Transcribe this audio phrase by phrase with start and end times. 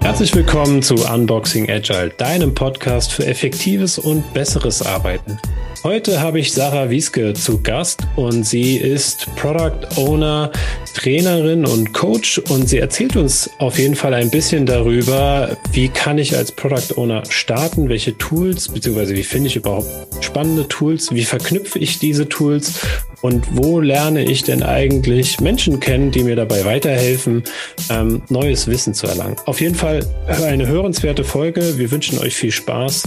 [0.00, 5.38] Herzlich willkommen zu Unboxing Agile, deinem Podcast für effektives und besseres Arbeiten.
[5.82, 10.50] Heute habe ich Sarah Wieske zu Gast und sie ist Product Owner,
[10.94, 16.16] Trainerin und Coach und sie erzählt uns auf jeden Fall ein bisschen darüber, wie kann
[16.16, 19.86] ich als Product Owner starten, welche Tools, beziehungsweise wie finde ich überhaupt
[20.22, 22.80] spannende Tools, wie verknüpfe ich diese Tools
[23.22, 27.44] und wo lerne ich denn eigentlich Menschen kennen, die mir dabei weiterhelfen,
[27.90, 29.36] ähm, neues Wissen zu erlangen.
[29.46, 31.78] Auf jeden Fall eine hörenswerte Folge.
[31.78, 33.04] Wir wünschen euch viel Spaß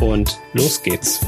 [0.00, 1.20] und los geht's.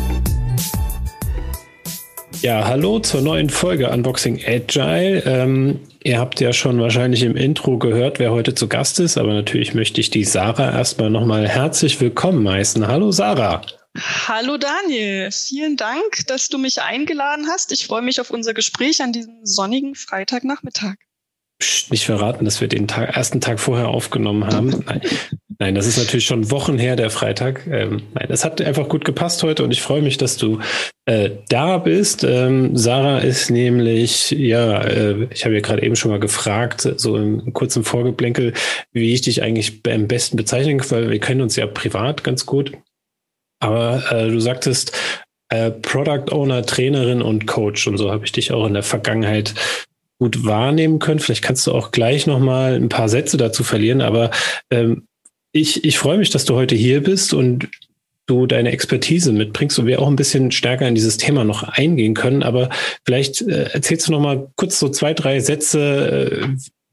[2.43, 5.23] Ja, hallo zur neuen Folge Unboxing Agile.
[5.27, 9.34] Ähm, ihr habt ja schon wahrscheinlich im Intro gehört, wer heute zu Gast ist, aber
[9.34, 12.87] natürlich möchte ich die Sarah erstmal nochmal herzlich willkommen heißen.
[12.87, 13.61] Hallo Sarah.
[14.02, 17.70] Hallo Daniel, vielen Dank, dass du mich eingeladen hast.
[17.70, 20.94] Ich freue mich auf unser Gespräch an diesem sonnigen Freitagnachmittag.
[21.58, 24.70] Psst, nicht verraten, dass wir den Tag, ersten Tag vorher aufgenommen haben.
[24.86, 25.02] Nein,
[25.58, 27.66] nein, das ist natürlich schon Wochen her, der Freitag.
[27.66, 30.60] Ähm, nein, das hat einfach gut gepasst heute und ich freue mich, dass du
[31.05, 32.25] äh, da bist.
[32.25, 37.19] Ähm, Sarah ist nämlich, ja, äh, ich habe ja gerade eben schon mal gefragt, so
[37.19, 38.55] im kurzen Vorgeblänkel,
[38.92, 42.47] wie ich dich eigentlich am besten bezeichnen kann, weil wir kennen uns ja privat ganz
[42.47, 42.72] gut.
[43.61, 44.92] Aber äh, du sagtest,
[45.50, 49.55] äh, Product Owner, Trainerin und Coach und so habe ich dich auch in der Vergangenheit
[50.19, 51.20] gut wahrnehmen können.
[51.20, 54.31] Vielleicht kannst du auch gleich noch mal ein paar Sätze dazu verlieren, aber
[54.70, 55.06] ähm,
[55.53, 57.69] ich, ich freue mich, dass du heute hier bist und
[58.27, 62.14] du deine Expertise mitbringst und wir auch ein bisschen stärker in dieses Thema noch eingehen
[62.14, 62.44] können.
[62.44, 62.69] Aber
[63.05, 66.31] vielleicht äh, erzählst du noch mal kurz so zwei, drei Sätze.
[66.31, 66.48] Äh,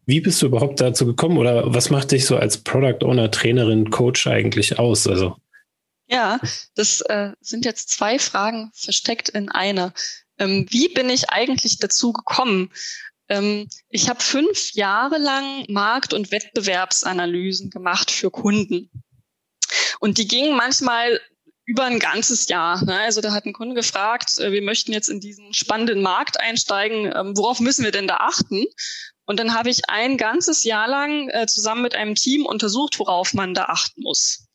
[0.07, 3.91] wie bist du überhaupt dazu gekommen oder was macht dich so als Product Owner, Trainerin,
[3.91, 5.05] Coach eigentlich aus?
[5.05, 5.35] Also
[6.07, 6.39] ja,
[6.75, 9.93] das äh, sind jetzt zwei Fragen versteckt in einer.
[10.39, 12.71] Ähm, wie bin ich eigentlich dazu gekommen?
[13.29, 18.89] Ähm, ich habe fünf Jahre lang Markt- und Wettbewerbsanalysen gemacht für Kunden.
[19.99, 21.19] Und die gingen manchmal
[21.65, 22.83] über ein ganzes Jahr.
[22.85, 22.97] Ne?
[22.97, 27.11] Also da hat ein Kunde gefragt, äh, wir möchten jetzt in diesen spannenden Markt einsteigen,
[27.13, 28.65] ähm, worauf müssen wir denn da achten?
[29.25, 33.33] Und dann habe ich ein ganzes Jahr lang äh, zusammen mit einem Team untersucht, worauf
[33.33, 34.46] man da achten muss.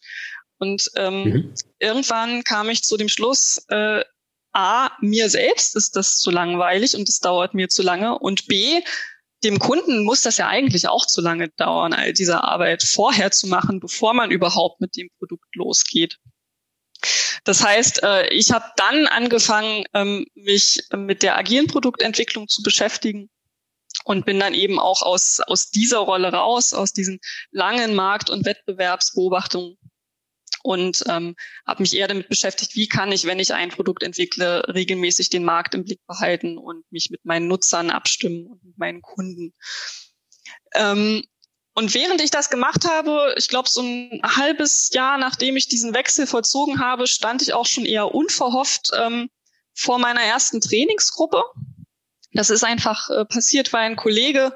[0.63, 1.55] Und ähm, mhm.
[1.81, 4.05] irgendwann kam ich zu dem Schluss, äh,
[4.53, 8.17] A, mir selbst ist das zu langweilig und es dauert mir zu lange.
[8.17, 8.81] Und B,
[9.43, 13.49] dem Kunden muss das ja eigentlich auch zu lange dauern, all diese Arbeit vorher zu
[13.49, 16.19] machen, bevor man überhaupt mit dem Produkt losgeht.
[17.43, 23.31] Das heißt, äh, ich habe dann angefangen, ähm, mich mit der agilen Produktentwicklung zu beschäftigen
[24.05, 27.19] und bin dann eben auch aus, aus dieser Rolle raus, aus diesen
[27.51, 29.77] langen Markt- und Wettbewerbsbeobachtungen
[30.63, 31.35] und ähm,
[31.67, 35.45] habe mich eher damit beschäftigt, wie kann ich, wenn ich ein Produkt entwickle, regelmäßig den
[35.45, 39.55] Markt im Blick behalten und mich mit meinen Nutzern abstimmen und mit meinen Kunden.
[40.75, 41.25] Ähm,
[41.75, 45.95] und während ich das gemacht habe, ich glaube, so ein halbes Jahr nachdem ich diesen
[45.95, 49.31] Wechsel vollzogen habe, stand ich auch schon eher unverhofft ähm,
[49.75, 51.43] vor meiner ersten Trainingsgruppe.
[52.33, 54.55] Das ist einfach äh, passiert, weil ein Kollege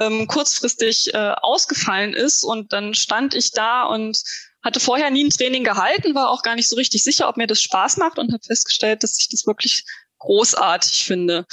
[0.00, 4.22] ähm, kurzfristig äh, ausgefallen ist und dann stand ich da und
[4.64, 7.46] hatte vorher nie ein Training gehalten, war auch gar nicht so richtig sicher, ob mir
[7.46, 9.84] das Spaß macht und habe festgestellt, dass ich das wirklich
[10.18, 11.46] großartig finde.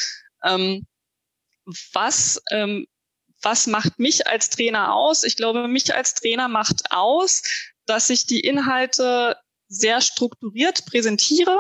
[0.44, 0.88] Ähm,
[1.94, 2.88] was, ähm,
[3.42, 5.24] was macht mich als Trainer aus?
[5.24, 7.44] Ich glaube, mich als Trainer macht aus,
[7.86, 9.36] dass ich die Inhalte
[9.68, 11.58] sehr strukturiert präsentiere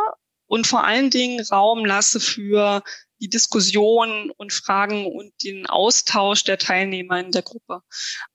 [0.47, 2.83] und vor allen Dingen Raum lasse für
[3.21, 7.81] die Diskussion und Fragen und den Austausch der Teilnehmer in der Gruppe.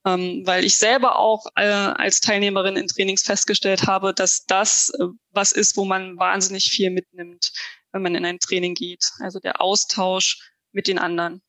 [0.07, 5.07] Ähm, weil ich selber auch äh, als Teilnehmerin in Trainings festgestellt habe, dass das äh,
[5.31, 7.53] was ist, wo man wahnsinnig viel mitnimmt,
[7.93, 9.05] wenn man in ein Training geht.
[9.19, 11.43] Also der Austausch mit den anderen.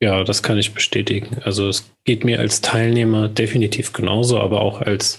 [0.00, 1.42] Ja, das kann ich bestätigen.
[1.44, 5.18] Also es geht mir als Teilnehmer definitiv genauso, aber auch als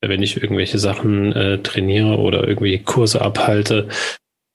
[0.00, 3.88] wenn ich irgendwelche Sachen äh, trainiere oder irgendwie Kurse abhalte,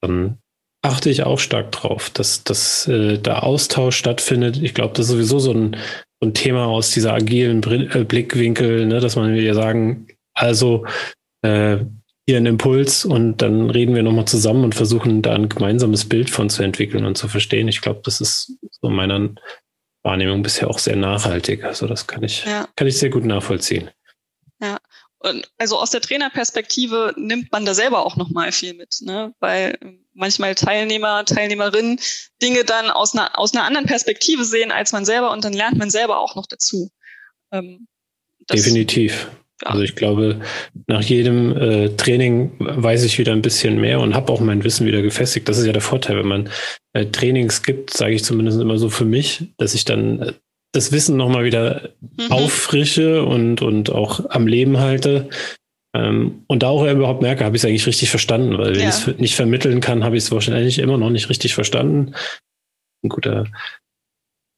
[0.00, 0.41] dann
[0.82, 4.60] achte ich auch stark drauf, dass, dass äh, da Austausch stattfindet.
[4.60, 5.76] Ich glaube, das ist sowieso so ein,
[6.20, 10.84] so ein Thema aus dieser agilen äh, Blickwinkel, ne, dass man ja sagen, also
[11.42, 11.78] äh,
[12.26, 16.30] hier ein Impuls und dann reden wir nochmal zusammen und versuchen da ein gemeinsames Bild
[16.30, 17.68] von zu entwickeln und zu verstehen.
[17.68, 19.30] Ich glaube, das ist so meiner
[20.02, 21.64] Wahrnehmung bisher auch sehr nachhaltig.
[21.64, 22.68] Also das kann ich, ja.
[22.76, 23.90] kann ich sehr gut nachvollziehen.
[24.60, 24.78] Ja,
[25.18, 29.34] und also aus der Trainerperspektive nimmt man da selber auch nochmal viel mit, ne?
[29.40, 29.78] weil
[30.14, 31.98] manchmal Teilnehmer, Teilnehmerinnen
[32.42, 35.78] Dinge dann aus einer, aus einer anderen Perspektive sehen als man selber und dann lernt
[35.78, 36.90] man selber auch noch dazu.
[37.52, 37.86] Ähm,
[38.50, 39.30] Definitiv.
[39.64, 40.40] Also ich glaube,
[40.86, 44.86] nach jedem äh, Training weiß ich wieder ein bisschen mehr und habe auch mein Wissen
[44.86, 45.48] wieder gefestigt.
[45.48, 46.50] Das ist ja der Vorteil, wenn man
[46.94, 50.32] äh, Trainings gibt, sage ich zumindest immer so für mich, dass ich dann äh,
[50.72, 52.32] das Wissen nochmal wieder mhm.
[52.32, 55.28] auffrische und, und auch am Leben halte.
[55.94, 58.88] Ähm, und da auch überhaupt merke, habe ich es eigentlich richtig verstanden, weil wenn ja.
[58.88, 62.14] ich es nicht vermitteln kann, habe ich es wahrscheinlich immer noch nicht richtig verstanden.
[63.04, 63.46] Ein guter,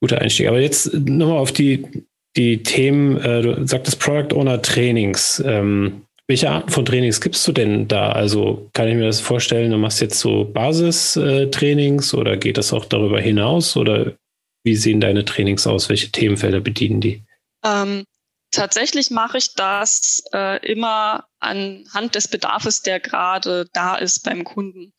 [0.01, 0.49] guter Einstieg.
[0.49, 5.43] Aber jetzt nochmal auf die die Themen, äh, du sagtest Product Owner Trainings.
[5.45, 8.11] Ähm, welche Arten von Trainings gibst du denn da?
[8.13, 12.73] Also kann ich mir das vorstellen, du machst jetzt so Basistrainings äh, oder geht das
[12.73, 13.77] auch darüber hinaus?
[13.77, 14.15] Oder
[14.65, 15.89] wie sehen deine Trainings aus?
[15.89, 17.23] Welche Themenfelder bedienen die?
[17.65, 18.05] Ähm,
[18.55, 24.93] tatsächlich mache ich das äh, immer anhand des Bedarfs, der gerade da ist beim Kunden.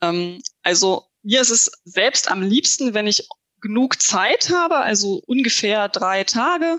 [0.00, 3.28] Ähm, also mir ist es selbst am liebsten, wenn ich
[3.60, 6.78] genug Zeit habe, also ungefähr drei Tage,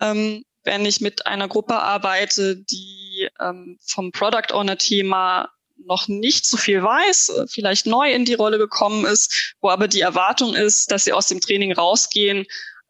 [0.00, 5.50] ähm, wenn ich mit einer Gruppe arbeite, die ähm, vom Product Owner Thema
[5.84, 10.00] noch nicht so viel weiß, vielleicht neu in die Rolle gekommen ist, wo aber die
[10.00, 12.46] Erwartung ist, dass sie aus dem Training rausgehen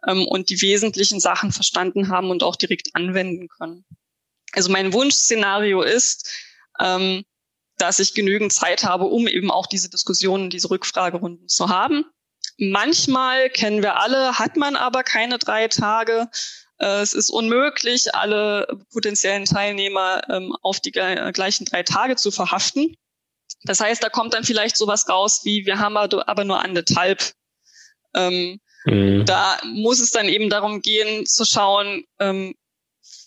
[0.06, 3.84] ähm, und die wesentlichen Sachen verstanden haben und auch direkt anwenden können.
[4.52, 6.30] Also mein Wunschszenario ist,
[6.80, 7.24] ähm,
[7.78, 12.04] dass ich genügend Zeit habe, um eben auch diese Diskussionen, diese Rückfragerunden zu haben.
[12.58, 16.28] Manchmal kennen wir alle, hat man aber keine drei Tage.
[16.78, 22.96] Äh, es ist unmöglich, alle potenziellen Teilnehmer ähm, auf die gleichen drei Tage zu verhaften.
[23.64, 27.32] Das heißt, da kommt dann vielleicht sowas raus wie, wir haben aber nur anderthalb.
[28.14, 29.24] Ähm, mhm.
[29.24, 32.54] Da muss es dann eben darum gehen, zu schauen, ähm,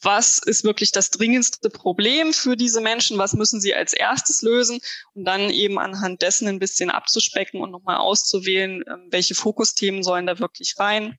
[0.01, 4.79] was ist wirklich das dringendste Problem für diese Menschen, was müssen sie als erstes lösen
[5.13, 10.27] und dann eben anhand dessen ein bisschen abzuspecken und nochmal auszuwählen, ähm, welche Fokusthemen sollen
[10.27, 11.17] da wirklich rein.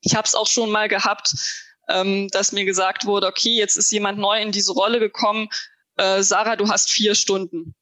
[0.00, 1.34] Ich habe es auch schon mal gehabt,
[1.88, 5.48] ähm, dass mir gesagt wurde, okay, jetzt ist jemand neu in diese Rolle gekommen,
[5.96, 7.74] äh, Sarah, du hast vier Stunden.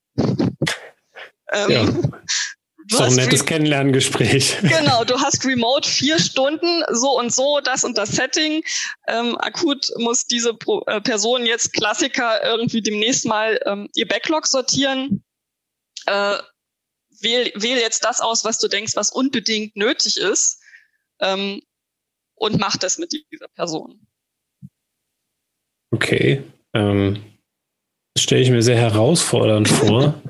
[1.55, 1.85] Ähm, ja.
[2.93, 4.59] Du so ein nettes Kennenlerngespräch.
[4.63, 8.63] Genau, du hast remote vier Stunden, so und so, das und das Setting.
[9.09, 14.47] Ähm, akut muss diese Pro äh, Person jetzt Klassiker irgendwie demnächst mal ähm, ihr Backlog
[14.47, 15.25] sortieren.
[16.05, 16.37] Äh,
[17.21, 20.61] wähl, wähl jetzt das aus, was du denkst, was unbedingt nötig ist.
[21.21, 21.63] Ähm,
[22.35, 24.07] und mach das mit dieser Person.
[25.93, 26.43] Okay.
[26.75, 27.25] Ähm,
[28.15, 30.21] das stelle ich mir sehr herausfordernd vor.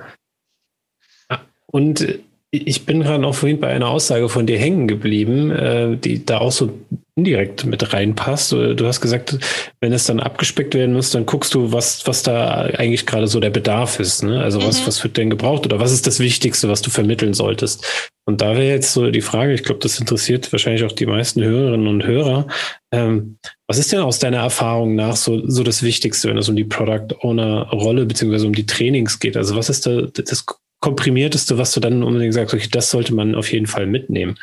[1.66, 2.22] Und
[2.54, 6.38] ich bin gerade auch vorhin bei einer Aussage von dir hängen geblieben, äh, die da
[6.38, 6.78] auch so
[7.14, 8.52] indirekt mit reinpasst.
[8.52, 9.38] Du hast gesagt,
[9.80, 13.40] wenn es dann abgespeckt werden muss, dann guckst du, was, was da eigentlich gerade so
[13.40, 14.22] der Bedarf ist.
[14.22, 14.42] Ne?
[14.42, 14.64] Also mhm.
[14.64, 18.10] was, was wird denn gebraucht oder was ist das Wichtigste, was du vermitteln solltest?
[18.24, 21.42] Und da wäre jetzt so die Frage, ich glaube, das interessiert wahrscheinlich auch die meisten
[21.42, 22.46] Hörerinnen und Hörer.
[22.92, 26.56] Ähm, was ist denn aus deiner Erfahrung nach so, so das Wichtigste, wenn es um
[26.56, 29.36] die Product Owner Rolle beziehungsweise um die Trainings geht?
[29.36, 30.44] Also was ist da das
[30.82, 34.38] komprimierteste, was du dann unbedingt sagst, okay, das sollte man auf jeden Fall mitnehmen?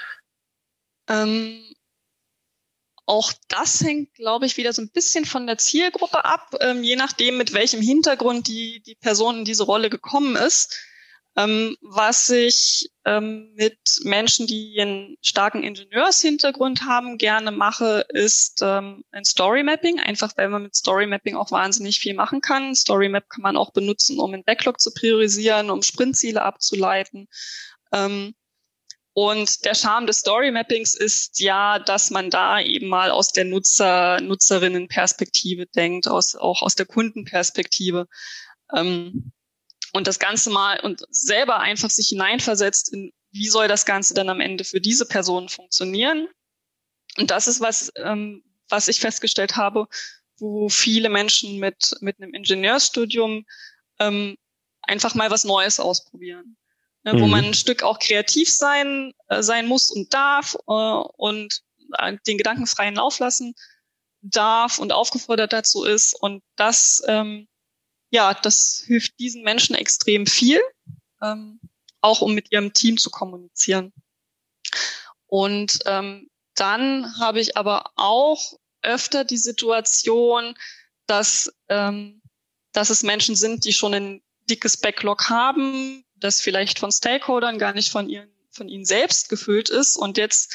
[1.07, 1.59] Ähm,
[3.05, 6.95] auch das hängt, glaube ich, wieder so ein bisschen von der Zielgruppe ab, ähm, je
[6.95, 10.79] nachdem, mit welchem Hintergrund die, die Person in diese Rolle gekommen ist.
[11.37, 19.03] Ähm, was ich ähm, mit Menschen, die einen starken Ingenieurshintergrund haben, gerne mache, ist ähm,
[19.11, 19.99] ein Story Mapping.
[19.99, 22.75] Einfach weil man mit Story Mapping auch wahnsinnig viel machen kann.
[22.75, 27.27] Story Map kann man auch benutzen, um einen Backlog zu priorisieren, um Sprintziele abzuleiten.
[27.93, 28.33] Ähm,
[29.13, 33.45] und der Charme des Story Mappings ist ja, dass man da eben mal aus der
[33.45, 38.07] Nutzer, Nutzerinnenperspektive denkt, aus, auch aus der Kundenperspektive.
[38.73, 39.31] Ähm,
[39.93, 44.29] und das Ganze mal und selber einfach sich hineinversetzt in, wie soll das Ganze dann
[44.29, 46.27] am Ende für diese Person funktionieren.
[47.17, 49.87] Und das ist was, ähm, was ich festgestellt habe,
[50.37, 53.45] wo viele Menschen mit, mit einem Ingenieursstudium
[53.99, 54.37] ähm,
[54.81, 56.57] einfach mal was Neues ausprobieren.
[57.03, 57.21] Ne, mhm.
[57.21, 61.61] Wo man ein Stück auch kreativ sein, äh, sein muss und darf äh, und
[61.97, 63.55] äh, den Gedanken freien Lauf lassen
[64.21, 66.13] darf und aufgefordert dazu ist.
[66.13, 67.47] Und das ähm,
[68.09, 70.61] ja, das hilft diesen Menschen extrem viel,
[71.21, 71.59] ähm,
[72.01, 73.93] auch um mit ihrem Team zu kommunizieren.
[75.27, 80.55] Und ähm, dann habe ich aber auch öfter die Situation,
[81.05, 82.21] dass, ähm,
[82.71, 87.73] dass es Menschen sind, die schon ein dickes Backlog haben, das vielleicht von Stakeholdern gar
[87.73, 89.95] nicht von, ihren, von ihnen selbst gefüllt ist.
[89.95, 90.53] Und jetzt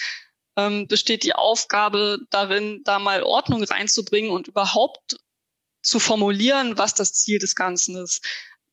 [0.56, 5.16] ähm, besteht die Aufgabe darin, da mal Ordnung reinzubringen und überhaupt
[5.84, 8.24] zu formulieren, was das Ziel des Ganzen ist.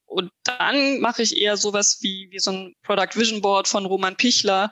[0.05, 4.17] Und dann mache ich eher sowas wie, wie so ein Product Vision Board von Roman
[4.17, 4.71] Pichler,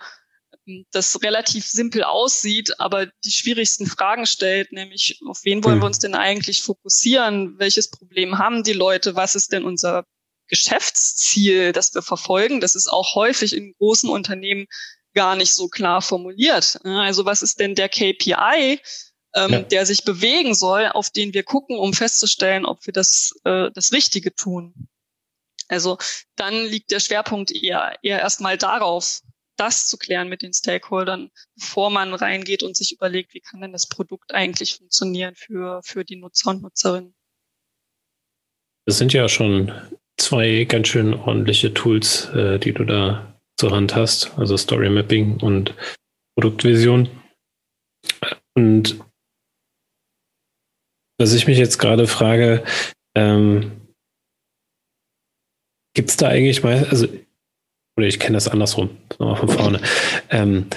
[0.91, 5.87] das relativ simpel aussieht, aber die schwierigsten Fragen stellt, nämlich auf wen wollen wir hm.
[5.87, 7.57] uns denn eigentlich fokussieren?
[7.57, 9.15] Welches Problem haben die Leute?
[9.15, 10.05] Was ist denn unser
[10.47, 12.59] Geschäftsziel, das wir verfolgen?
[12.59, 14.67] Das ist auch häufig in großen Unternehmen
[15.13, 16.79] gar nicht so klar formuliert.
[16.83, 18.79] Also was ist denn der KPI,
[19.35, 19.61] ähm, ja.
[19.61, 23.91] der sich bewegen soll, auf den wir gucken, um festzustellen, ob wir das, äh, das
[23.91, 24.87] Richtige tun?
[25.67, 25.97] Also
[26.35, 29.21] dann liegt der Schwerpunkt eher, eher erstmal darauf,
[29.55, 33.73] das zu klären mit den Stakeholdern, bevor man reingeht und sich überlegt, wie kann denn
[33.73, 37.13] das Produkt eigentlich funktionieren für, für die Nutzer und Nutzerinnen.
[38.85, 39.71] Das sind ja schon
[40.17, 45.41] zwei ganz schön ordentliche Tools, äh, die du da zur Hand hast, also Story Mapping
[45.41, 45.75] und
[46.35, 47.09] Produktvision.
[48.55, 48.99] Und
[51.19, 52.63] was ich mich jetzt gerade frage,
[53.15, 53.71] ähm,
[55.93, 57.07] gibt es da eigentlich mal, also
[57.97, 59.81] oder ich kenne das andersrum, nochmal von vorne.
[60.31, 60.67] Ähm,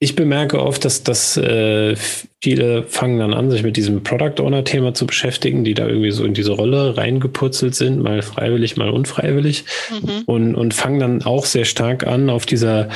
[0.00, 1.94] ich bemerke oft, dass, dass äh,
[2.42, 6.24] viele fangen dann an, sich mit diesem Product Owner-Thema zu beschäftigen, die da irgendwie so
[6.24, 9.64] in diese Rolle reingepurzelt sind, mal freiwillig, mal unfreiwillig.
[9.90, 10.22] Mhm.
[10.26, 12.88] Und, und fangen dann auch sehr stark an, auf dieser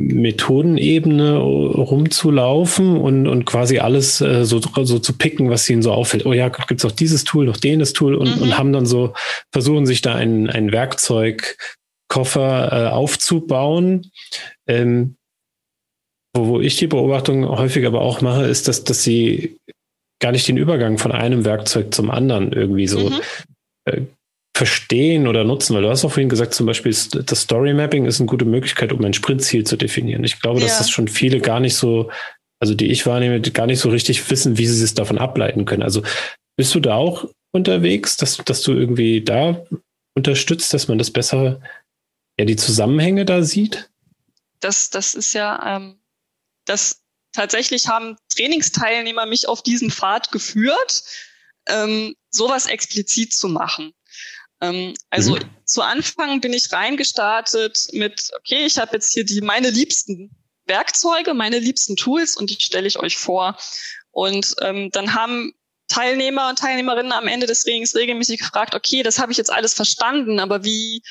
[0.00, 6.26] Methodenebene rumzulaufen und, und quasi alles äh, so, so zu picken, was ihnen so auffällt.
[6.26, 8.42] Oh ja, gibt es auch dieses Tool, noch jenes Tool und, mhm.
[8.42, 9.12] und haben dann so,
[9.52, 11.56] versuchen sich da ein, ein Werkzeug
[12.08, 14.10] Koffer äh, aufzubauen.
[14.66, 15.16] Ähm,
[16.34, 19.58] wo, wo ich die Beobachtung häufig aber auch mache, ist, dass, dass sie
[20.20, 23.20] gar nicht den Übergang von einem Werkzeug zum anderen irgendwie so mhm.
[23.86, 24.02] äh,
[24.60, 28.20] verstehen oder nutzen, weil du hast auch vorhin gesagt, zum Beispiel das Story Mapping ist
[28.20, 30.22] eine gute Möglichkeit, um ein Sprintziel zu definieren.
[30.22, 30.66] Ich glaube, ja.
[30.66, 32.10] dass das schon viele gar nicht so,
[32.58, 35.82] also die ich wahrnehme, gar nicht so richtig wissen, wie sie es davon ableiten können.
[35.82, 36.02] Also
[36.58, 39.64] bist du da auch unterwegs, dass, dass du irgendwie da
[40.14, 41.62] unterstützt, dass man das besser
[42.38, 43.88] ja die Zusammenhänge da sieht?
[44.60, 46.00] Das, das ist ja, ähm,
[46.66, 47.00] das
[47.32, 51.02] tatsächlich haben Trainingsteilnehmer mich auf diesen Pfad geführt,
[51.66, 53.94] ähm, sowas explizit zu machen.
[54.60, 55.40] Ähm, also mhm.
[55.64, 60.30] zu Anfang bin ich reingestartet mit, okay, ich habe jetzt hier die meine liebsten
[60.66, 63.56] Werkzeuge, meine liebsten Tools und die stelle ich euch vor.
[64.12, 65.52] Und ähm, dann haben
[65.88, 69.74] Teilnehmer und Teilnehmerinnen am Ende des Trainings regelmäßig gefragt, okay, das habe ich jetzt alles
[69.74, 71.02] verstanden, aber wie,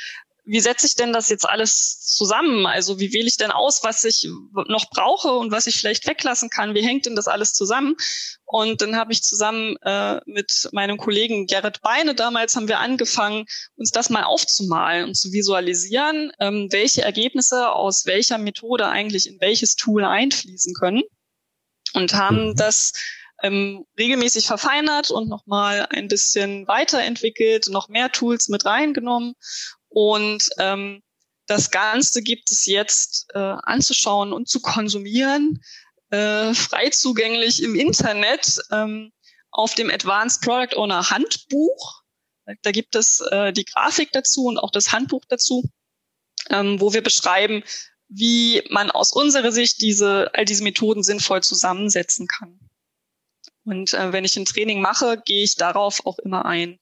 [0.49, 2.65] wie setze ich denn das jetzt alles zusammen?
[2.65, 4.27] Also wie wähle ich denn aus, was ich
[4.67, 6.73] noch brauche und was ich vielleicht weglassen kann?
[6.73, 7.95] Wie hängt denn das alles zusammen?
[8.45, 13.45] Und dann habe ich zusammen äh, mit meinem Kollegen Gerrit Beine damals haben wir angefangen,
[13.75, 19.39] uns das mal aufzumalen und zu visualisieren, ähm, welche Ergebnisse aus welcher Methode eigentlich in
[19.39, 21.03] welches Tool einfließen können.
[21.93, 22.55] Und haben mhm.
[22.55, 22.93] das
[23.43, 29.35] ähm, regelmäßig verfeinert und nochmal ein bisschen weiterentwickelt, noch mehr Tools mit reingenommen
[29.89, 31.01] und ähm,
[31.47, 35.63] das Ganze gibt es jetzt äh, anzuschauen und zu konsumieren,
[36.11, 39.11] äh, frei zugänglich im Internet ähm,
[39.51, 42.03] auf dem Advanced Product Owner Handbuch.
[42.61, 45.63] Da gibt es äh, die Grafik dazu und auch das Handbuch dazu,
[46.49, 47.63] ähm, wo wir beschreiben,
[48.07, 52.59] wie man aus unserer Sicht diese, all diese Methoden sinnvoll zusammensetzen kann.
[53.65, 56.79] Und äh, wenn ich ein Training mache, gehe ich darauf auch immer ein.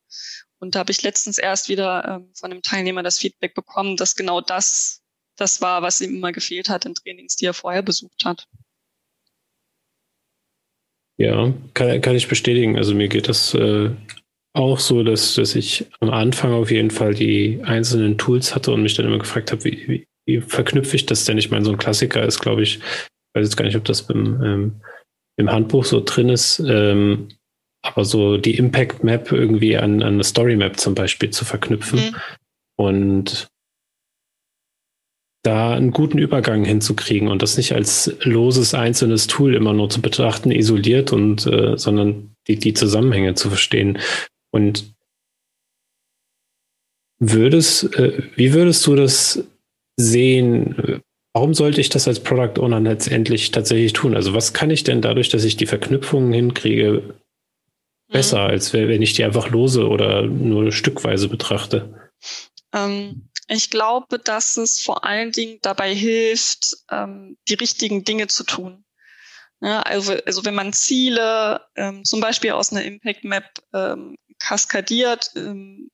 [0.59, 4.15] Und da habe ich letztens erst wieder ähm, von einem Teilnehmer das Feedback bekommen, dass
[4.15, 5.03] genau das
[5.37, 8.47] das war, was ihm immer gefehlt hat in Trainings, die er vorher besucht hat.
[11.17, 12.77] Ja, kann, kann ich bestätigen.
[12.77, 13.91] Also mir geht das äh,
[14.53, 18.83] auch so, dass, dass ich am Anfang auf jeden Fall die einzelnen Tools hatte und
[18.83, 21.37] mich dann immer gefragt habe, wie, wie, wie verknüpfe ich das denn?
[21.37, 24.03] Ich meine, so ein Klassiker ist, glaube ich, ich weiß jetzt gar nicht, ob das
[24.05, 24.81] beim, ähm,
[25.37, 27.29] im Handbuch so drin ist, ähm,
[27.87, 31.99] aber so die Impact Map irgendwie an, an eine Story Map zum Beispiel zu verknüpfen
[31.99, 32.15] mhm.
[32.75, 33.47] und
[35.47, 40.01] da einen guten Übergang hinzukriegen und das nicht als loses einzelnes Tool immer nur zu
[40.01, 43.97] betrachten, isoliert und äh, sondern die, die Zusammenhänge zu verstehen.
[44.51, 44.93] Und
[47.19, 49.43] würdest, äh, wie würdest du das
[49.95, 51.01] sehen?
[51.33, 54.15] Warum sollte ich das als Product Owner letztendlich tatsächlich tun?
[54.15, 57.15] Also was kann ich denn dadurch, dass ich die Verknüpfungen hinkriege,
[58.09, 58.49] besser, mhm.
[58.51, 62.09] als wenn ich die einfach lose oder nur stückweise betrachte?
[62.73, 68.43] Ähm, ich glaube, dass es vor allen Dingen dabei hilft, ähm, die richtigen Dinge zu
[68.43, 68.83] tun.
[69.61, 75.31] Ja, also, also wenn man Ziele ähm, zum Beispiel aus einer Impact Map ähm, kaskadiert,
[75.35, 75.89] ähm,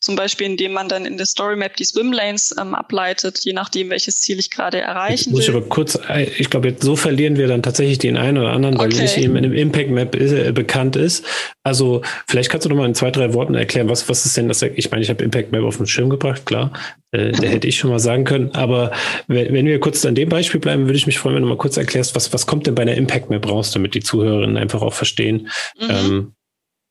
[0.00, 3.90] zum Beispiel indem man dann in der Story Map die Swimlanes ähm, ableitet, je nachdem,
[3.90, 5.48] welches Ziel ich gerade erreichen muss will.
[5.48, 8.78] Ich aber kurz, äh, ich glaube, so verlieren wir dann tatsächlich den einen oder anderen,
[8.78, 9.02] weil okay.
[9.02, 11.24] nicht eben in dem Impact Map ist, äh, bekannt ist.
[11.62, 14.48] Also vielleicht kannst du noch mal in zwei, drei Worten erklären, was, was ist denn
[14.48, 14.62] das?
[14.62, 16.72] Ich meine, ich habe Impact Map auf den Schirm gebracht, klar.
[17.12, 18.52] Äh, der hätte ich schon mal sagen können.
[18.52, 18.92] Aber
[19.26, 21.58] wenn, wenn wir kurz an dem Beispiel bleiben, würde ich mich freuen, wenn du mal
[21.58, 24.80] kurz erklärst, was, was kommt denn bei einer Impact Map raus, damit die Zuhörerinnen einfach
[24.80, 25.90] auch verstehen, mhm.
[25.90, 26.32] ähm,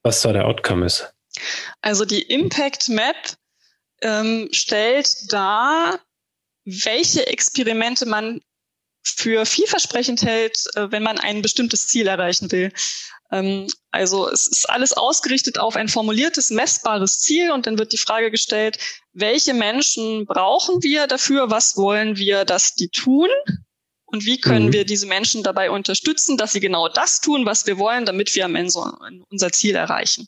[0.03, 1.13] was da der Outcome ist.
[1.81, 3.15] Also die Impact Map
[4.01, 5.99] ähm, stellt dar,
[6.65, 8.41] welche Experimente man
[9.03, 12.71] für vielversprechend hält, äh, wenn man ein bestimmtes Ziel erreichen will.
[13.31, 17.97] Ähm, also es ist alles ausgerichtet auf ein formuliertes, messbares Ziel und dann wird die
[17.97, 18.77] Frage gestellt,
[19.13, 23.29] welche Menschen brauchen wir dafür, was wollen wir, dass die tun
[24.05, 24.73] und wie können mhm.
[24.73, 28.45] wir diese Menschen dabei unterstützen, dass sie genau das tun, was wir wollen, damit wir
[28.45, 28.79] am Ende
[29.29, 30.27] unser Ziel erreichen.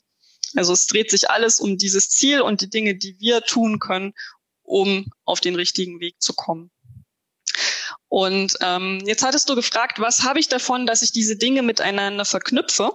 [0.56, 4.12] Also es dreht sich alles um dieses Ziel und die Dinge, die wir tun können,
[4.62, 6.70] um auf den richtigen Weg zu kommen.
[8.08, 12.24] Und ähm, jetzt hattest du gefragt, was habe ich davon, dass ich diese Dinge miteinander
[12.24, 12.92] verknüpfe?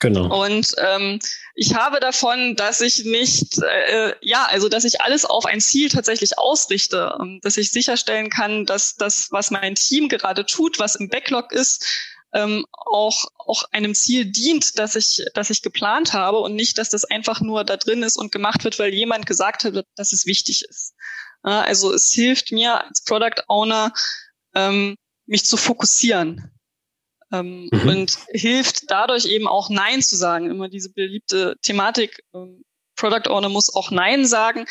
[0.00, 0.44] Genau.
[0.44, 1.18] Und ähm,
[1.54, 5.88] ich habe davon, dass ich nicht, äh, ja, also dass ich alles auf ein Ziel
[5.88, 10.96] tatsächlich ausrichte, ähm, dass ich sicherstellen kann, dass das, was mein Team gerade tut, was
[10.96, 11.86] im Backlog ist,
[12.34, 16.90] ähm, auch, auch einem Ziel dient, das ich, das ich geplant habe und nicht, dass
[16.90, 20.26] das einfach nur da drin ist und gemacht wird, weil jemand gesagt hat, dass es
[20.26, 20.94] wichtig ist.
[21.44, 23.92] Ja, also es hilft mir als Product Owner,
[24.54, 26.50] ähm, mich zu fokussieren.
[27.32, 27.88] Ähm, mhm.
[27.88, 30.50] Und hilft dadurch eben auch Nein zu sagen.
[30.50, 32.64] Immer diese beliebte Thematik, ähm,
[32.96, 34.66] Product Owner muss auch Nein sagen.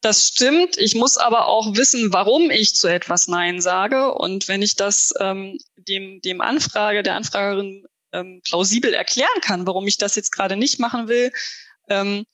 [0.00, 0.78] Das stimmt.
[0.78, 4.12] Ich muss aber auch wissen, warum ich zu etwas Nein sage.
[4.14, 9.86] Und wenn ich das ähm, dem, dem Anfrage, der Anfragerin ähm, plausibel erklären kann, warum
[9.88, 11.32] ich das jetzt gerade nicht machen will,
[11.88, 12.26] ähm,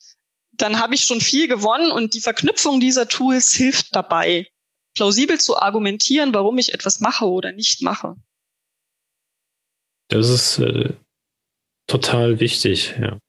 [0.51, 4.47] dann habe ich schon viel gewonnen und die Verknüpfung dieser Tools hilft dabei,
[4.95, 8.15] plausibel zu argumentieren, warum ich etwas mache oder nicht mache.
[10.09, 10.93] Das ist äh,
[11.87, 13.19] total wichtig, ja.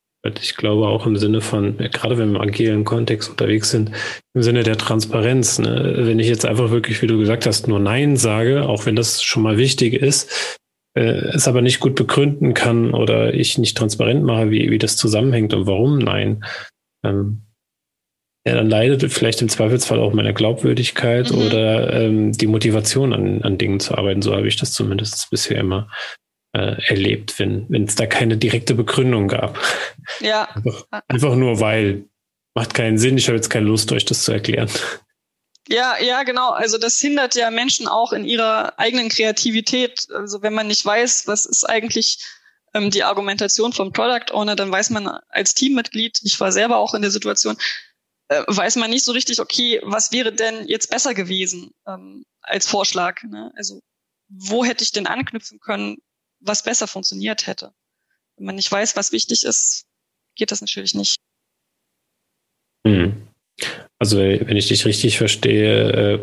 [0.40, 3.92] Ich glaube auch im Sinne von, gerade wenn wir im agilen Kontext unterwegs sind,
[4.34, 5.58] im Sinne der Transparenz.
[5.58, 5.94] Ne?
[5.98, 9.22] Wenn ich jetzt einfach wirklich, wie du gesagt hast, nur Nein sage, auch wenn das
[9.22, 10.58] schon mal wichtig ist,
[10.96, 14.96] äh, es aber nicht gut begründen kann oder ich nicht transparent mache, wie, wie das
[14.96, 16.44] zusammenhängt und warum Nein,
[17.04, 17.42] ähm,
[18.46, 21.38] ja, dann leidet vielleicht im Zweifelsfall auch meine Glaubwürdigkeit mhm.
[21.38, 24.22] oder ähm, die Motivation an, an Dingen zu arbeiten.
[24.22, 25.90] So habe ich das zumindest bisher immer
[26.56, 29.58] äh, erlebt, wenn es da keine direkte Begründung gab.
[30.20, 30.48] Ja.
[30.54, 32.08] Einfach, einfach nur weil
[32.54, 33.18] macht keinen Sinn.
[33.18, 34.70] Ich habe jetzt keine Lust, euch das zu erklären.
[35.68, 36.50] Ja, ja, genau.
[36.50, 40.06] Also das hindert ja Menschen auch in ihrer eigenen Kreativität.
[40.14, 42.24] Also wenn man nicht weiß, was ist eigentlich
[42.72, 46.94] ähm, die Argumentation vom Product Owner, dann weiß man als Teammitglied, ich war selber auch
[46.94, 47.56] in der Situation,
[48.28, 52.66] äh, weiß man nicht so richtig, okay, was wäre denn jetzt besser gewesen ähm, als
[52.66, 53.22] Vorschlag?
[53.24, 53.52] Ne?
[53.56, 53.82] Also
[54.28, 55.98] wo hätte ich denn anknüpfen können?
[56.40, 57.72] Was besser funktioniert hätte.
[58.36, 59.86] Wenn man nicht weiß, was wichtig ist,
[60.36, 61.16] geht das natürlich nicht.
[62.86, 63.26] Hm.
[63.98, 66.20] Also wenn ich dich richtig verstehe, äh,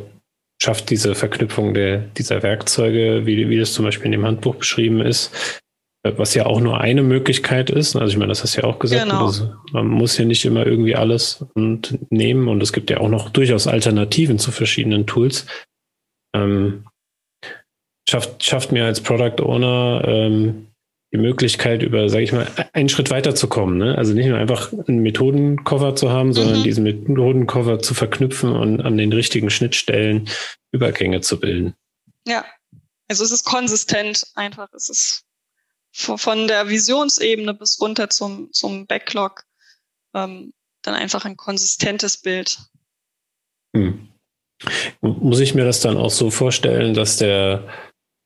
[0.62, 5.02] schafft diese Verknüpfung der, dieser Werkzeuge, wie, wie das zum Beispiel in dem Handbuch beschrieben
[5.02, 5.62] ist,
[6.04, 7.96] äh, was ja auch nur eine Möglichkeit ist.
[7.96, 9.04] Also ich meine, das hast du ja auch gesagt.
[9.04, 9.26] Genau.
[9.26, 13.10] Also man muss ja nicht immer irgendwie alles und nehmen und es gibt ja auch
[13.10, 15.48] noch durchaus Alternativen zu verschiedenen Tools.
[16.36, 16.86] Ähm,
[18.14, 20.68] schafft, schafft mir als Product Owner ähm,
[21.12, 23.78] die Möglichkeit, über, sage ich mal, einen Schritt weiterzukommen.
[23.78, 23.98] Ne?
[23.98, 26.64] Also nicht nur einfach einen Methodenkoffer zu haben, sondern mhm.
[26.64, 30.30] diesen Methodenkoffer zu verknüpfen und an den richtigen Schnittstellen
[30.72, 31.76] Übergänge zu bilden.
[32.28, 32.46] Ja,
[33.08, 34.70] also es ist konsistent einfach.
[34.74, 35.24] Es ist
[35.92, 39.44] von der Visionsebene bis runter zum, zum Backlog
[40.16, 42.60] ähm, dann einfach ein konsistentes Bild.
[43.76, 44.08] Hm.
[45.02, 47.68] Muss ich mir das dann auch so vorstellen, dass der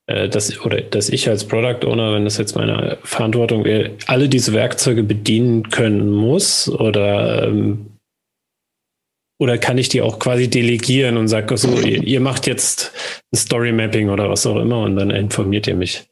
[0.07, 4.53] dass, oder dass ich als Product Owner, wenn das jetzt meine Verantwortung wäre, alle diese
[4.53, 7.97] Werkzeuge bedienen können muss oder ähm,
[9.39, 12.91] oder kann ich die auch quasi delegieren und sage so, ihr, ihr, macht jetzt
[13.31, 16.09] ein Story Mapping oder was auch immer und dann informiert ihr mich?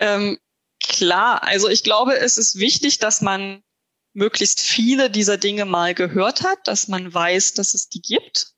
[0.00, 0.38] Ähm,
[0.80, 3.62] klar, also ich glaube, es ist wichtig, dass man
[4.14, 8.54] möglichst viele dieser Dinge mal gehört hat, dass man weiß, dass es die gibt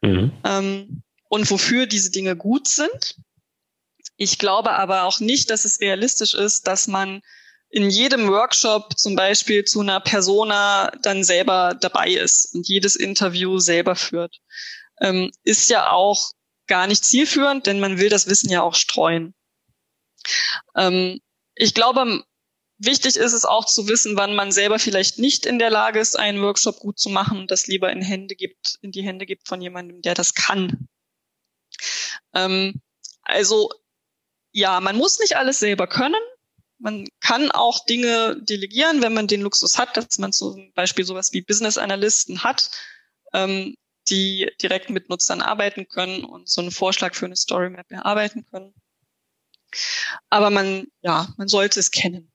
[0.00, 0.32] mhm.
[0.44, 3.16] ähm, und wofür diese Dinge gut sind.
[4.22, 7.22] Ich glaube aber auch nicht, dass es realistisch ist, dass man
[7.70, 13.58] in jedem Workshop zum Beispiel zu einer Persona dann selber dabei ist und jedes Interview
[13.58, 14.38] selber führt.
[15.00, 16.30] Ähm, ist ja auch
[16.68, 19.34] gar nicht zielführend, denn man will das Wissen ja auch streuen.
[20.76, 21.18] Ähm,
[21.56, 22.22] ich glaube,
[22.78, 26.16] wichtig ist es auch zu wissen, wann man selber vielleicht nicht in der Lage ist,
[26.16, 29.48] einen Workshop gut zu machen und das lieber in Hände gibt, in die Hände gibt
[29.48, 30.86] von jemandem, der das kann.
[32.34, 32.80] Ähm,
[33.22, 33.70] also
[34.52, 36.20] ja, man muss nicht alles selber können.
[36.78, 41.32] Man kann auch Dinge delegieren, wenn man den Luxus hat, dass man zum Beispiel sowas
[41.32, 42.70] wie Business Analysten hat,
[43.32, 43.76] ähm,
[44.08, 48.44] die direkt mit Nutzern arbeiten können und so einen Vorschlag für eine Story Map erarbeiten
[48.50, 48.74] können.
[50.28, 52.32] Aber man, ja, man sollte es kennen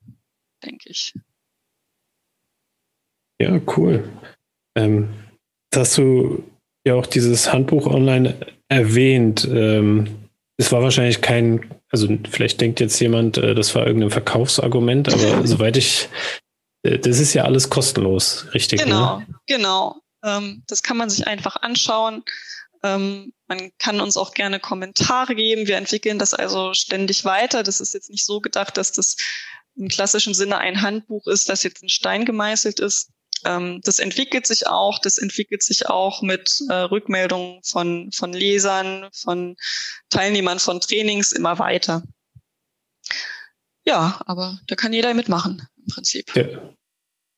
[0.64, 1.14] denke ich.
[3.42, 4.10] Ja, cool.
[4.76, 5.14] Ähm,
[5.76, 6.44] hast du
[6.86, 9.48] ja auch dieses Handbuch online erwähnt.
[9.50, 10.27] Ähm,
[10.58, 15.46] es war wahrscheinlich kein, also vielleicht denkt jetzt jemand, äh, das war irgendein Verkaufsargument, aber
[15.48, 16.10] soweit ich,
[16.84, 18.82] äh, das ist ja alles kostenlos, richtig?
[18.82, 19.28] Genau, ne?
[19.46, 20.02] genau.
[20.24, 22.24] Ähm, das kann man sich einfach anschauen.
[22.84, 25.68] Ähm, man kann uns auch gerne Kommentare geben.
[25.68, 27.64] Wir entwickeln das also ständig weiter.
[27.64, 29.16] Das ist jetzt nicht so gedacht, dass das
[29.76, 33.12] im klassischen Sinne ein Handbuch ist, das jetzt in Stein gemeißelt ist.
[33.46, 39.08] Ähm, das entwickelt sich auch, das entwickelt sich auch mit äh, Rückmeldungen von, von Lesern,
[39.14, 39.56] von
[40.10, 42.04] Teilnehmern von Trainings immer weiter.
[43.86, 46.36] Ja, aber da kann jeder mitmachen im Prinzip.
[46.36, 46.46] Ja.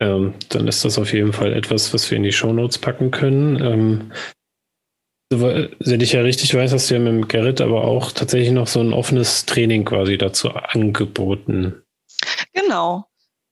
[0.02, 3.62] Ähm, dann ist das auf jeden Fall etwas, was wir in die Shownotes packen können.
[3.62, 4.12] Ähm,
[5.32, 8.80] wenn ich ja richtig weiß, hast du ja mit Gerrit aber auch tatsächlich noch so
[8.80, 11.84] ein offenes Training quasi dazu angeboten.
[12.54, 13.06] Genau.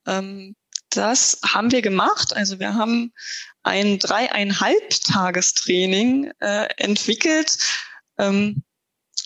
[0.07, 0.55] Ähm,
[0.97, 2.35] das haben wir gemacht.
[2.35, 3.13] Also wir haben
[3.63, 7.57] ein dreieinhalb Tagestraining äh, entwickelt,
[8.17, 8.63] ähm,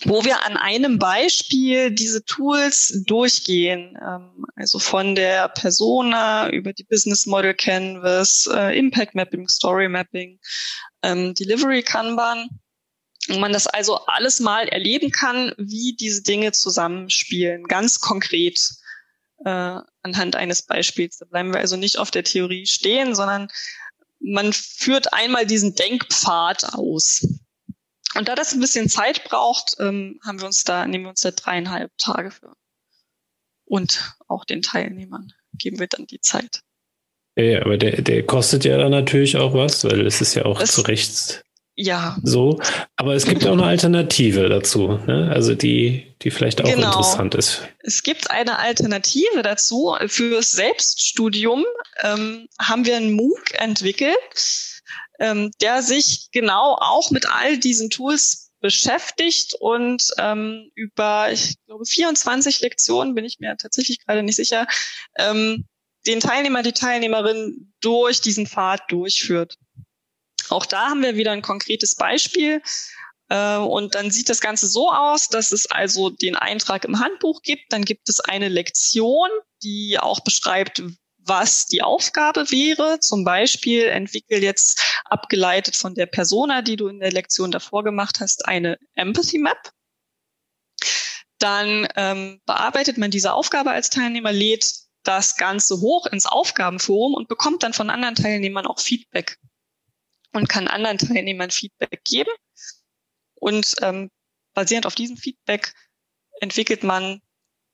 [0.04, 3.96] wo wir an einem Beispiel diese Tools durchgehen.
[4.04, 10.38] Ähm, also von der Persona über die Business Model Canvas, äh, Impact Mapping, Story Mapping,
[11.02, 12.48] ähm, Delivery Kanban.
[13.28, 18.58] Und man das also alles mal erleben kann, wie diese Dinge zusammenspielen, ganz konkret
[19.44, 21.18] äh, anhand eines Beispiels.
[21.18, 23.48] Da bleiben wir also nicht auf der Theorie stehen, sondern
[24.20, 27.26] man führt einmal diesen Denkpfad aus.
[28.14, 31.22] Und da das ein bisschen Zeit braucht, ähm, haben wir uns da, nehmen wir uns
[31.22, 32.54] da dreieinhalb Tage für.
[33.64, 36.60] Und auch den Teilnehmern geben wir dann die Zeit.
[37.36, 40.58] Ja, aber der, der kostet ja dann natürlich auch was, weil es ist ja auch
[40.60, 41.42] das, zu Recht
[41.74, 42.16] ja.
[42.22, 42.60] So,
[42.96, 45.30] aber es gibt auch eine Alternative dazu, ne?
[45.32, 46.88] also die, die vielleicht auch genau.
[46.88, 47.62] interessant ist.
[47.80, 49.96] Es gibt eine Alternative dazu.
[50.06, 51.64] Fürs Selbststudium
[52.02, 54.82] ähm, haben wir einen MOOC entwickelt,
[55.18, 61.84] ähm, der sich genau auch mit all diesen Tools beschäftigt und ähm, über, ich glaube,
[61.84, 64.66] 24 Lektionen, bin ich mir tatsächlich gerade nicht sicher,
[65.18, 65.66] ähm,
[66.06, 69.56] den Teilnehmer, die Teilnehmerin durch diesen Pfad durchführt.
[70.52, 72.62] Auch da haben wir wieder ein konkretes Beispiel.
[73.28, 77.42] Äh, und dann sieht das Ganze so aus, dass es also den Eintrag im Handbuch
[77.42, 77.72] gibt.
[77.72, 79.28] Dann gibt es eine Lektion,
[79.62, 80.82] die auch beschreibt,
[81.24, 83.00] was die Aufgabe wäre.
[83.00, 88.20] Zum Beispiel entwickel jetzt abgeleitet von der Persona, die du in der Lektion davor gemacht
[88.20, 89.72] hast, eine Empathy Map.
[91.38, 94.70] Dann ähm, bearbeitet man diese Aufgabe als Teilnehmer, lädt
[95.02, 99.38] das Ganze hoch ins Aufgabenforum und bekommt dann von anderen Teilnehmern auch Feedback
[100.32, 102.32] und kann anderen Teilnehmern Feedback geben.
[103.34, 104.10] Und ähm,
[104.54, 105.74] basierend auf diesem Feedback
[106.40, 107.20] entwickelt man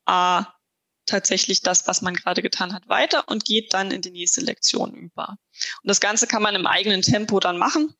[0.05, 0.53] A,
[1.05, 4.93] tatsächlich das, was man gerade getan hat, weiter und geht dann in die nächste Lektion
[4.93, 5.29] über.
[5.29, 7.93] Und das Ganze kann man im eigenen Tempo dann machen.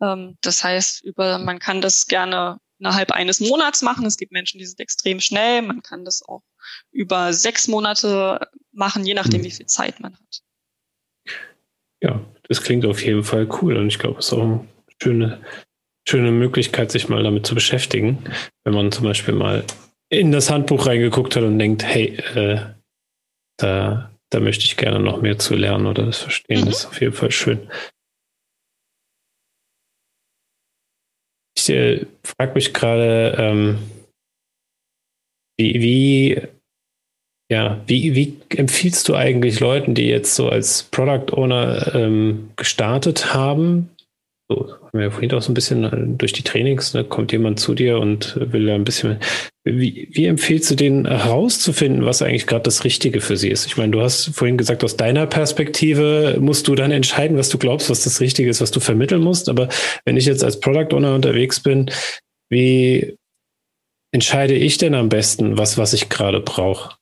[0.00, 4.06] Ähm, das heißt, über, man kann das gerne innerhalb eines Monats machen.
[4.06, 5.62] Es gibt Menschen, die sind extrem schnell.
[5.62, 6.42] Man kann das auch
[6.90, 9.44] über sechs Monate machen, je nachdem, hm.
[9.44, 10.42] wie viel Zeit man hat.
[12.00, 14.68] Ja, das klingt auf jeden Fall cool und ich glaube, es ist auch eine
[15.02, 15.40] schöne,
[16.08, 18.24] schöne Möglichkeit, sich mal damit zu beschäftigen,
[18.64, 19.64] wenn man zum Beispiel mal
[20.10, 22.60] in das Handbuch reingeguckt hat und denkt, hey, äh,
[23.58, 26.62] da, da möchte ich gerne noch mehr zu lernen oder das verstehen.
[26.62, 26.66] Mhm.
[26.66, 27.70] Das ist auf jeden Fall schön.
[31.56, 33.78] Ich äh, frage mich gerade, ähm,
[35.58, 36.48] wie, wie
[37.50, 43.32] ja, wie, wie empfiehlst du eigentlich Leuten, die jetzt so als Product Owner ähm, gestartet
[43.32, 43.88] haben?
[44.50, 47.32] So haben wir ja vorhin auch so ein bisschen äh, durch die Trainings, ne, kommt
[47.32, 49.18] jemand zu dir und will da ein bisschen.
[49.64, 53.66] Wie, wie empfiehlst du denen herauszufinden, was eigentlich gerade das Richtige für sie ist?
[53.66, 57.58] Ich meine, du hast vorhin gesagt, aus deiner Perspektive musst du dann entscheiden, was du
[57.58, 59.50] glaubst, was das Richtige ist, was du vermitteln musst.
[59.50, 59.68] Aber
[60.06, 61.90] wenn ich jetzt als Product Owner unterwegs bin,
[62.50, 63.16] wie
[64.12, 66.97] entscheide ich denn am besten, was, was ich gerade brauche?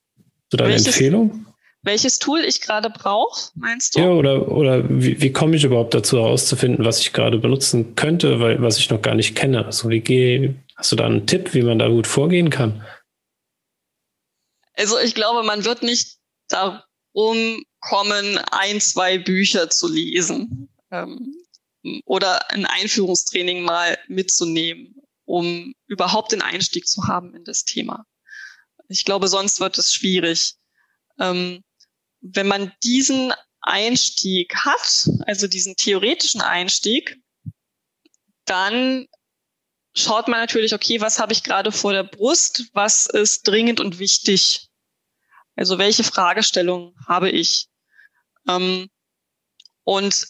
[0.49, 1.45] Du da eine welches, Empfehlung?
[1.83, 4.01] Welches Tool ich gerade brauche, meinst du?
[4.01, 8.39] Ja, oder, oder wie, wie komme ich überhaupt dazu herauszufinden, was ich gerade benutzen könnte,
[8.39, 9.65] weil was ich noch gar nicht kenne?
[9.65, 12.83] Also wie gehe, hast du da einen Tipp, wie man da gut vorgehen kann?
[14.73, 16.17] Also ich glaube, man wird nicht
[16.49, 21.35] darum kommen, ein, zwei Bücher zu lesen ähm,
[22.05, 28.05] oder ein Einführungstraining mal mitzunehmen, um überhaupt den Einstieg zu haben in das Thema.
[28.87, 30.55] Ich glaube, sonst wird es schwierig.
[31.19, 31.63] Ähm,
[32.21, 37.17] wenn man diesen Einstieg hat, also diesen theoretischen Einstieg,
[38.45, 39.07] dann
[39.95, 42.69] schaut man natürlich, okay, was habe ich gerade vor der Brust?
[42.73, 44.69] Was ist dringend und wichtig?
[45.55, 47.67] Also welche Fragestellungen habe ich?
[48.47, 48.89] Ähm,
[49.83, 50.27] und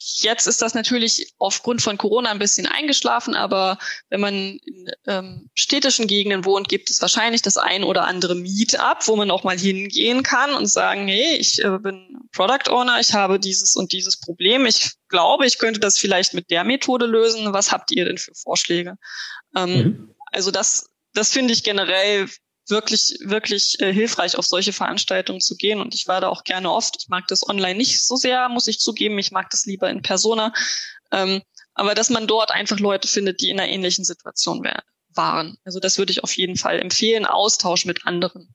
[0.00, 3.78] Jetzt ist das natürlich aufgrund von Corona ein bisschen eingeschlafen, aber
[4.10, 9.08] wenn man in ähm, städtischen Gegenden wohnt, gibt es wahrscheinlich das ein oder andere Meetup,
[9.08, 13.12] wo man auch mal hingehen kann und sagen, hey, ich äh, bin Product Owner, ich
[13.12, 14.66] habe dieses und dieses Problem.
[14.66, 17.52] Ich glaube, ich könnte das vielleicht mit der Methode lösen.
[17.52, 18.98] Was habt ihr denn für Vorschläge?
[19.56, 20.14] Ähm, mhm.
[20.30, 22.28] Also das, das finde ich generell
[22.70, 25.80] wirklich, wirklich äh, hilfreich, auf solche Veranstaltungen zu gehen.
[25.80, 26.96] Und ich war da auch gerne oft.
[26.98, 29.18] Ich mag das online nicht so sehr, muss ich zugeben.
[29.18, 30.52] Ich mag das lieber in Persona.
[31.12, 31.42] Ähm,
[31.74, 34.66] aber dass man dort einfach Leute findet, die in einer ähnlichen Situation
[35.14, 35.56] waren.
[35.64, 37.24] Also das würde ich auf jeden Fall empfehlen.
[37.24, 38.54] Austausch mit anderen.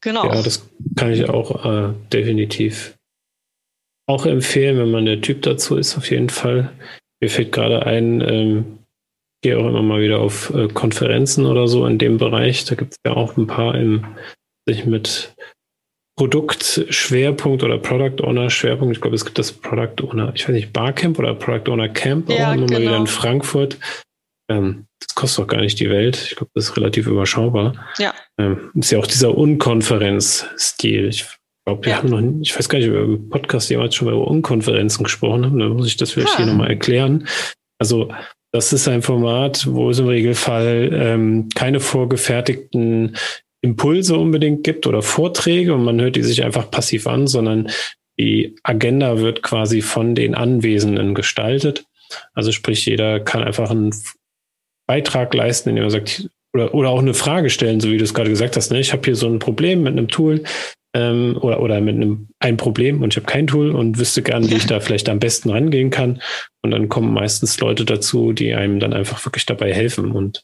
[0.00, 0.24] Genau.
[0.24, 0.62] Ja, das
[0.96, 2.96] kann ich auch äh, definitiv
[4.06, 6.72] auch empfehlen, wenn man der Typ dazu ist, auf jeden Fall.
[7.20, 8.77] Mir fällt gerade ein, ähm,
[9.42, 12.64] gehe auch immer mal wieder auf äh, Konferenzen oder so in dem Bereich.
[12.64, 14.04] Da gibt es ja auch ein paar im
[14.66, 15.34] sich mit
[16.18, 18.96] Produktschwerpunkt oder Product Owner Schwerpunkt.
[18.96, 22.28] Ich glaube, es gibt das Product Owner, ich weiß nicht, Barcamp oder Product Owner Camp
[22.28, 22.78] ja, auch immer genau.
[22.78, 23.78] mal wieder in Frankfurt.
[24.50, 26.16] Ähm, das kostet doch gar nicht die Welt.
[26.30, 27.74] Ich glaube, das ist relativ überschaubar.
[27.98, 28.12] Ja.
[28.38, 31.08] Ähm, ist ja auch dieser Unkonferenz-Stil.
[31.08, 31.26] Ich
[31.64, 31.98] glaube, wir ja.
[31.98, 35.04] haben noch, ich weiß gar nicht, ob wir im Podcast jemals schon mal über Unkonferenzen
[35.04, 35.58] gesprochen haben.
[35.58, 36.38] Da muss ich das vielleicht ja.
[36.38, 37.28] hier nochmal erklären.
[37.78, 38.12] Also
[38.52, 43.16] das ist ein Format, wo es im Regelfall ähm, keine vorgefertigten
[43.60, 47.68] Impulse unbedingt gibt oder Vorträge und man hört die sich einfach passiv an, sondern
[48.18, 51.84] die Agenda wird quasi von den Anwesenden gestaltet.
[52.34, 53.94] Also sprich, jeder kann einfach einen
[54.86, 58.14] Beitrag leisten, indem er sagt, oder, oder auch eine Frage stellen, so wie du es
[58.14, 58.72] gerade gesagt hast.
[58.72, 58.80] Ne?
[58.80, 60.42] Ich habe hier so ein Problem mit einem Tool
[60.98, 64.50] ähm, oder, oder mit einem ein Problem und ich habe kein Tool und wüsste gern,
[64.50, 66.20] wie ich da vielleicht am besten rangehen kann.
[66.62, 70.10] Und dann kommen meistens Leute dazu, die einem dann einfach wirklich dabei helfen.
[70.10, 70.42] Und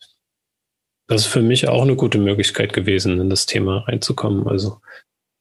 [1.09, 4.47] das ist für mich auch eine gute Möglichkeit gewesen, in das Thema reinzukommen.
[4.47, 4.81] Also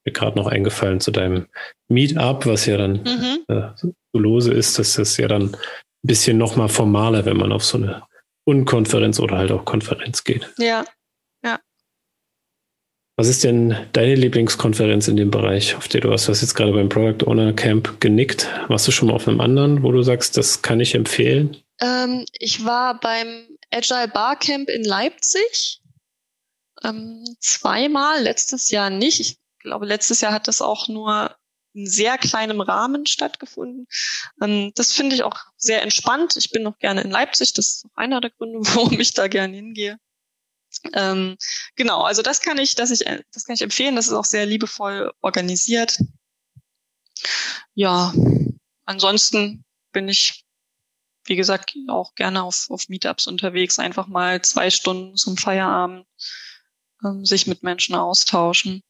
[0.04, 1.47] mir gerade noch eingefallen zu deinem
[1.89, 3.45] Meetup, was ja dann mhm.
[3.47, 5.58] äh, so lose ist, dass das ja dann ein
[6.02, 8.04] bisschen noch mal formaler, wenn man auf so eine
[8.45, 10.52] Unkonferenz oder halt auch Konferenz geht.
[10.58, 10.84] Ja,
[13.15, 16.28] was ist denn deine Lieblingskonferenz in dem Bereich, auf der du warst?
[16.28, 18.49] Du hast jetzt gerade beim Product Owner Camp genickt.
[18.69, 21.58] Warst du schon mal auf einem anderen, wo du sagst, das kann ich empfehlen?
[21.80, 25.82] Ähm, ich war beim Agile Barcamp in Leipzig.
[26.84, 29.19] Ähm, zweimal, letztes Jahr nicht.
[29.19, 31.36] Ich glaube, letztes Jahr hat das auch nur
[31.73, 33.88] in sehr kleinem Rahmen stattgefunden.
[34.41, 36.36] Ähm, das finde ich auch sehr entspannt.
[36.36, 37.54] Ich bin noch gerne in Leipzig.
[37.54, 39.97] Das ist auch einer der Gründe, warum ich da gerne hingehe.
[40.93, 41.38] Ähm,
[41.76, 43.96] genau, also das kann ich, dass ich, das kann ich empfehlen.
[43.96, 45.98] Das ist auch sehr liebevoll organisiert.
[47.74, 48.13] Ja,
[48.86, 50.43] ansonsten bin ich,
[51.26, 53.80] wie gesagt, auch gerne auf, auf Meetups unterwegs.
[53.80, 56.06] Einfach mal zwei Stunden zum Feierabend
[57.04, 58.84] ähm, sich mit Menschen austauschen.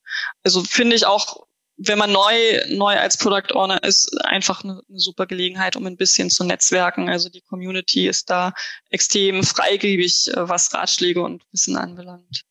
[0.44, 2.34] Also finde ich auch wenn man neu,
[2.70, 7.10] neu als Product Owner ist, einfach eine, eine, super Gelegenheit, um ein bisschen zu netzwerken.
[7.10, 8.54] Also die Community ist da
[8.90, 12.44] extrem freigebig, äh, was Ratschläge und Wissen anbelangt.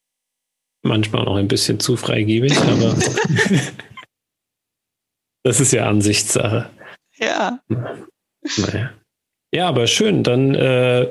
[0.83, 2.97] Manchmal auch ein bisschen zu freigebig, aber
[5.45, 6.69] das ist ja Ansichtssache.
[7.17, 7.61] Ja.
[7.69, 8.93] Naja.
[9.55, 10.25] Ja, aber schön.
[10.25, 11.09] Dann äh,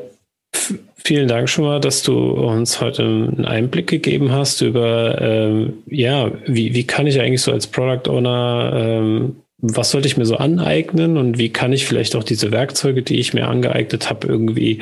[1.04, 6.32] Vielen Dank schon mal, dass du uns heute einen Einblick gegeben hast über, ähm, ja,
[6.46, 10.38] wie, wie kann ich eigentlich so als Product Owner, ähm, was sollte ich mir so
[10.38, 14.82] aneignen und wie kann ich vielleicht auch diese Werkzeuge, die ich mir angeeignet habe, irgendwie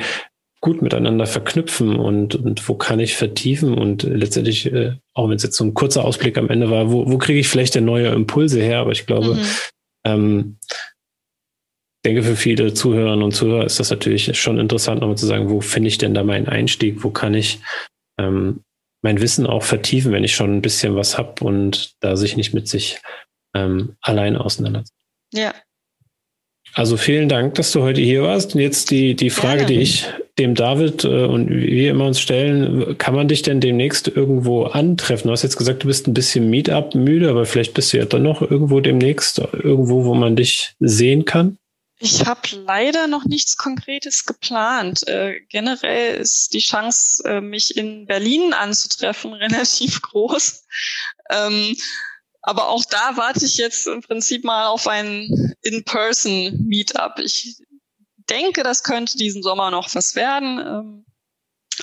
[0.60, 5.42] gut miteinander verknüpfen und, und wo kann ich vertiefen und letztendlich, äh, auch wenn es
[5.42, 8.08] jetzt so ein kurzer Ausblick am Ende war, wo, wo kriege ich vielleicht denn neue
[8.08, 8.80] Impulse her?
[8.80, 9.40] Aber ich glaube, mhm.
[10.04, 10.56] ähm,
[12.04, 15.60] denke, für viele Zuhörerinnen und Zuhörer ist das natürlich schon interessant, nochmal zu sagen, wo
[15.60, 17.04] finde ich denn da meinen Einstieg?
[17.04, 17.60] Wo kann ich
[18.18, 18.60] ähm,
[19.02, 22.54] mein Wissen auch vertiefen, wenn ich schon ein bisschen was habe und da sich nicht
[22.54, 22.98] mit sich
[23.54, 24.94] ähm, allein auseinandersetzt?
[25.32, 25.54] Ja.
[26.74, 28.54] Also vielen Dank, dass du heute hier warst.
[28.54, 29.66] Und jetzt die, die Frage, ja.
[29.66, 30.06] die ich
[30.38, 35.28] dem David äh, und wir immer uns stellen, kann man dich denn demnächst irgendwo antreffen?
[35.28, 38.04] Du hast jetzt gesagt, du bist ein bisschen Meetup müde, aber vielleicht bist du ja
[38.04, 41.58] dann noch irgendwo demnächst, irgendwo, wo man dich sehen kann.
[42.02, 45.06] Ich habe leider noch nichts Konkretes geplant.
[45.06, 50.64] Äh, generell ist die Chance, äh, mich in Berlin anzutreffen, relativ groß.
[51.28, 51.76] Ähm,
[52.40, 57.18] aber auch da warte ich jetzt im Prinzip mal auf ein In-Person-Meetup.
[57.18, 57.62] Ich
[58.16, 61.06] denke, das könnte diesen Sommer noch was werden, ähm,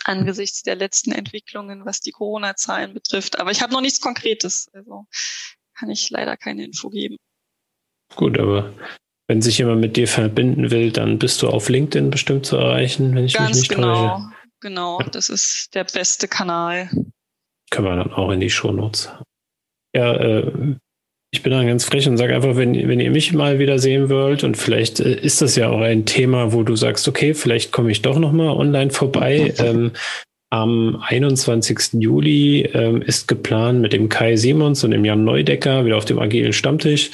[0.03, 3.39] angesichts der letzten Entwicklungen, was die Corona-Zahlen betrifft.
[3.39, 4.67] Aber ich habe noch nichts Konkretes.
[4.73, 5.05] Also
[5.75, 7.17] kann ich leider keine Info geben.
[8.15, 8.73] Gut, aber
[9.27, 13.13] wenn sich jemand mit dir verbinden will, dann bist du auf LinkedIn bestimmt zu erreichen,
[13.15, 14.29] wenn ich Ganz mich nicht genau, täusche.
[14.61, 15.07] Genau, ja.
[15.09, 16.89] das ist der beste Kanal.
[17.69, 19.11] Können wir dann auch in die Shownotes.
[19.93, 20.75] Ja, äh,
[21.31, 24.09] ich bin dann ganz frech und sage einfach, wenn, wenn ihr mich mal wieder sehen
[24.09, 27.73] wollt und vielleicht äh, ist das ja auch ein Thema, wo du sagst, okay, vielleicht
[27.73, 29.53] komme ich doch nochmal online vorbei.
[29.59, 29.91] Ähm,
[30.49, 32.01] am 21.
[32.01, 36.19] Juli ähm, ist geplant mit dem Kai Simons und dem Jan Neudecker wieder auf dem
[36.19, 37.11] agilen Stammtisch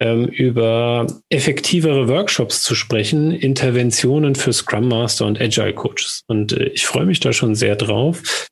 [0.00, 6.22] ähm, über effektivere Workshops zu sprechen, Interventionen für Scrum Master und Agile Coaches.
[6.26, 8.48] Und äh, ich freue mich da schon sehr drauf.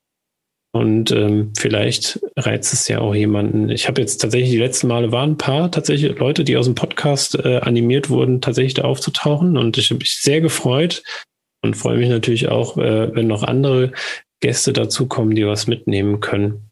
[0.73, 3.71] Und ähm, vielleicht reizt es ja auch jemanden.
[3.71, 6.75] Ich habe jetzt tatsächlich die letzten Male waren ein paar tatsächlich Leute, die aus dem
[6.75, 9.57] Podcast äh, animiert wurden, tatsächlich da aufzutauchen.
[9.57, 11.03] Und ich habe mich sehr gefreut
[11.63, 13.93] und freue mich natürlich auch, äh, wenn noch andere
[14.41, 16.71] Gäste dazukommen, die was mitnehmen können.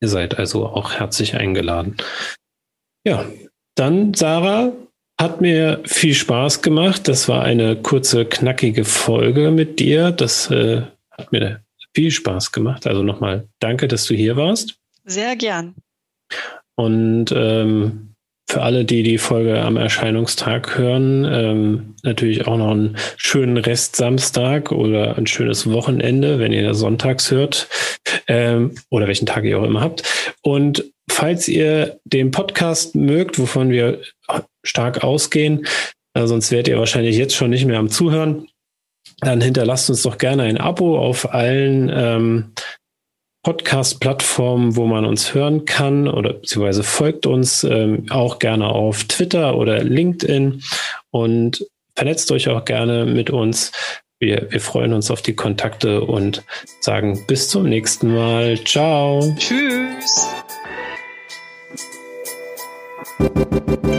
[0.00, 1.96] Ihr seid also auch herzlich eingeladen.
[3.06, 3.26] Ja,
[3.78, 4.72] dann, Sarah,
[5.20, 7.08] hat mir viel Spaß gemacht.
[7.08, 10.12] Das war eine kurze, knackige Folge mit dir.
[10.12, 11.60] Das äh, hat mir
[11.94, 12.86] viel Spaß gemacht.
[12.86, 14.76] Also nochmal danke, dass du hier warst.
[15.04, 15.74] Sehr gern.
[16.76, 18.14] Und ähm,
[18.48, 23.96] für alle, die die Folge am Erscheinungstag hören, ähm, natürlich auch noch einen schönen Rest
[23.96, 27.68] Samstag oder ein schönes Wochenende, wenn ihr sonntags hört
[28.26, 30.02] ähm, oder welchen Tag ihr auch immer habt.
[30.42, 34.00] Und falls ihr den Podcast mögt, wovon wir
[34.62, 35.66] stark ausgehen,
[36.14, 38.48] äh, sonst werdet ihr wahrscheinlich jetzt schon nicht mehr am Zuhören,
[39.20, 42.52] dann hinterlasst uns doch gerne ein Abo auf allen ähm,
[43.42, 49.56] Podcast-Plattformen, wo man uns hören kann oder beziehungsweise folgt uns ähm, auch gerne auf Twitter
[49.56, 50.62] oder LinkedIn
[51.10, 53.72] und vernetzt euch auch gerne mit uns.
[54.20, 56.44] Wir, wir freuen uns auf die Kontakte und
[56.80, 58.58] sagen bis zum nächsten Mal.
[58.64, 59.34] Ciao.
[59.38, 60.47] Tschüss.
[63.18, 63.97] Thank you.